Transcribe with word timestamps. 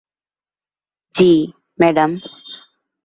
জ্বী, 1.15 1.31
ম্যাডাম। 1.79 2.11